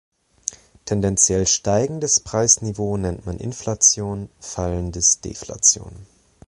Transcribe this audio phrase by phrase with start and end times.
[0.85, 6.07] Tendenziell steigendes Preisniveau nennt man Inflation, fallendes Deflation.